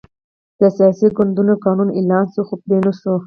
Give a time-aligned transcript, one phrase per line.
[0.59, 3.13] د سیاسي ګوندونو قانون اعلان شو، خو پلی نه شو.